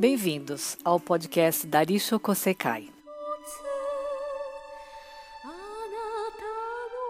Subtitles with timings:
[0.00, 2.88] Bem-vindos ao podcast Darisho Kosekai.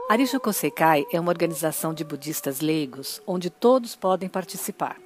[0.08, 4.96] Arisho Kosekai é uma organização de budistas leigos onde todos podem participar,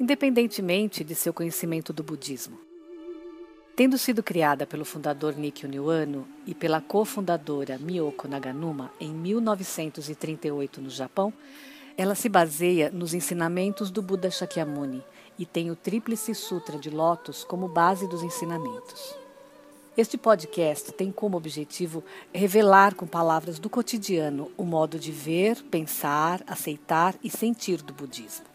[0.00, 2.58] independentemente de seu conhecimento do budismo.
[3.76, 10.88] Tendo sido criada pelo fundador Nikkei Niwano e pela cofundadora Miyoko Naganuma em 1938 no
[10.88, 11.30] Japão,
[11.94, 15.04] ela se baseia nos ensinamentos do Buda Shakyamuni
[15.38, 19.14] e tem o Tríplice Sutra de Lótus como base dos ensinamentos.
[19.96, 26.42] Este podcast tem como objetivo revelar com palavras do cotidiano o modo de ver, pensar,
[26.46, 28.46] aceitar e sentir do budismo.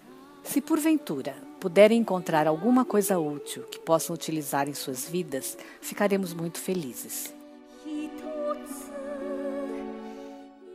[0.43, 6.59] Se porventura puderem encontrar alguma coisa útil que possam utilizar em suas vidas, ficaremos muito
[6.59, 7.33] felizes.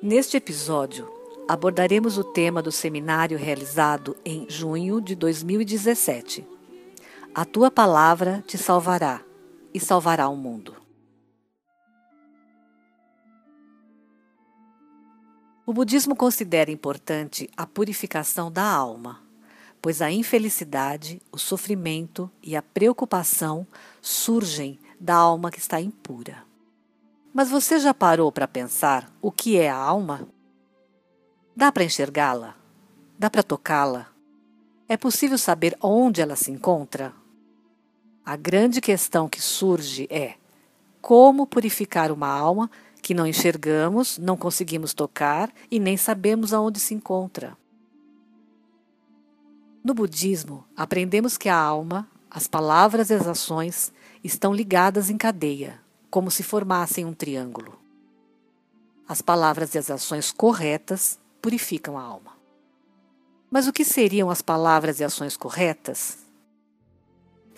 [0.01, 1.18] Neste episódio,
[1.49, 6.47] abordaremos o tema do seminário realizado em junho de 2017.
[7.35, 9.23] A tua palavra te salvará
[9.73, 10.77] e salvará o mundo.
[15.65, 19.23] O budismo considera importante a purificação da alma,
[19.81, 23.67] pois a infelicidade, o sofrimento e a preocupação
[24.03, 26.43] surgem da alma que está impura.
[27.33, 30.29] Mas você já parou para pensar o que é a alma?
[31.59, 32.55] Dá para enxergá-la?
[33.19, 34.07] Dá para tocá-la?
[34.89, 37.13] É possível saber onde ela se encontra?
[38.25, 40.37] A grande questão que surge é
[41.03, 42.71] como purificar uma alma
[43.03, 47.59] que não enxergamos, não conseguimos tocar e nem sabemos aonde se encontra.
[49.83, 55.81] No budismo, aprendemos que a alma, as palavras e as ações estão ligadas em cadeia,
[56.09, 57.77] como se formassem um triângulo.
[59.09, 62.37] As palavras e as ações corretas purificam a alma.
[63.51, 66.29] Mas o que seriam as palavras e ações corretas?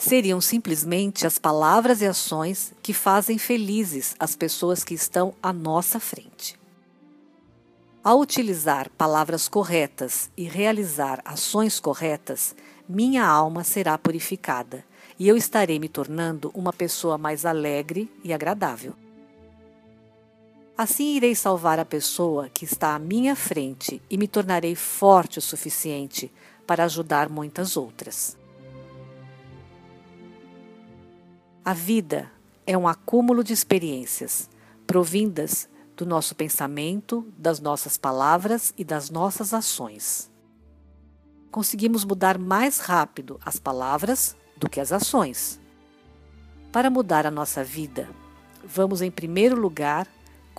[0.01, 6.01] seriam simplesmente as palavras e ações que fazem felizes as pessoas que estão à nossa
[6.01, 6.59] frente.
[8.03, 12.57] Ao utilizar palavras corretas e realizar ações corretas,
[12.89, 14.85] minha alma será purificada
[15.19, 18.95] e eu estarei me tornando uma pessoa mais alegre e agradável.
[20.81, 25.43] Assim irei salvar a pessoa que está à minha frente e me tornarei forte o
[25.43, 26.33] suficiente
[26.67, 28.35] para ajudar muitas outras.
[31.63, 32.33] A vida
[32.67, 34.49] é um acúmulo de experiências,
[34.87, 40.31] provindas do nosso pensamento, das nossas palavras e das nossas ações.
[41.51, 45.61] Conseguimos mudar mais rápido as palavras do que as ações.
[46.73, 48.09] Para mudar a nossa vida,
[48.65, 50.09] vamos, em primeiro lugar,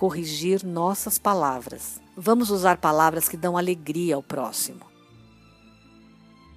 [0.02, 2.00] corrigir nossas palavras.
[2.16, 4.80] Vamos usar palavras que dão alegria ao próximo.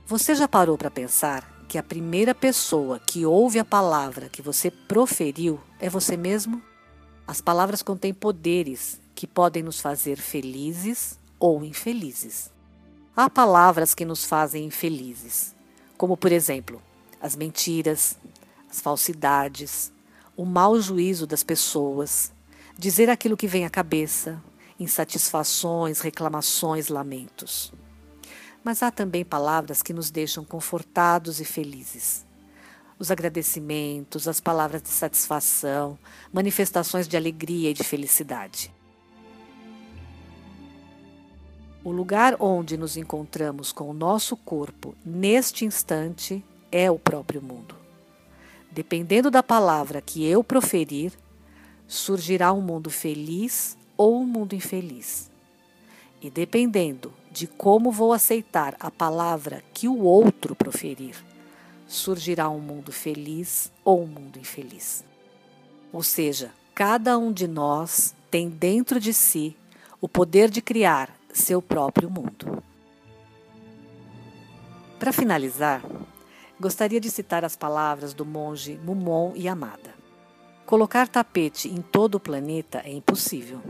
[0.07, 4.71] Você já parou para pensar que a primeira pessoa que ouve a palavra que você
[4.71, 6.59] proferiu é você mesmo?
[7.27, 12.49] As palavras contêm poderes que podem nos fazer felizes ou infelizes.
[13.15, 15.55] Há palavras que nos fazem infelizes,
[15.99, 16.81] como, por exemplo,
[17.21, 18.17] as mentiras,
[18.67, 19.91] as falsidades,
[20.35, 22.33] o mau juízo das pessoas,
[22.77, 24.41] dizer aquilo que vem à cabeça,
[24.79, 27.73] insatisfações, reclamações, lamentos
[28.65, 32.25] mas há também palavras que nos deixam confortados e felizes.
[32.97, 35.99] Os agradecimentos, as palavras de satisfação,
[36.33, 38.73] manifestações de alegria e de felicidade.
[41.83, 47.75] O lugar onde nos encontramos com o nosso corpo neste instante é o próprio mundo.
[48.71, 51.13] Dependendo da palavra que eu proferir,
[51.87, 55.29] surgirá um mundo feliz ou um mundo infeliz.
[56.21, 61.15] E dependendo de como vou aceitar a palavra que o outro proferir,
[61.87, 65.03] surgirá um mundo feliz ou um mundo infeliz.
[65.91, 69.55] Ou seja, cada um de nós tem dentro de si
[70.01, 72.63] o poder de criar seu próprio mundo.
[74.99, 75.83] Para finalizar,
[76.59, 79.93] gostaria de citar as palavras do monge Mumon Yamada.
[80.65, 83.61] Colocar tapete em todo o planeta é impossível.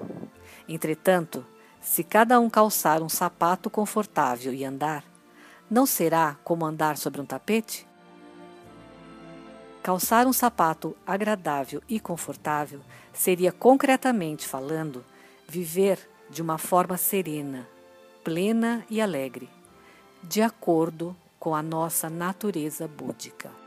[0.67, 1.45] Entretanto,
[1.81, 5.03] se cada um calçar um sapato confortável e andar,
[5.69, 7.85] não será como andar sobre um tapete?
[9.83, 12.79] Calçar um sapato agradável e confortável
[13.13, 15.03] seria, concretamente falando,
[15.47, 15.99] viver
[16.29, 17.67] de uma forma serena,
[18.23, 19.49] plena e alegre,
[20.23, 23.64] de acordo com a nossa natureza búdica.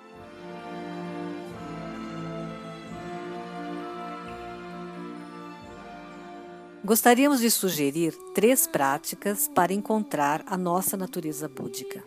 [6.84, 12.04] Gostaríamos de sugerir três práticas para encontrar a nossa natureza búdica.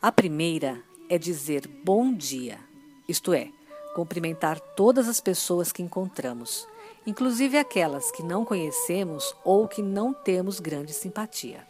[0.00, 2.60] A primeira é dizer bom dia,
[3.08, 3.50] isto é,
[3.92, 6.68] cumprimentar todas as pessoas que encontramos,
[7.04, 11.66] inclusive aquelas que não conhecemos ou que não temos grande simpatia.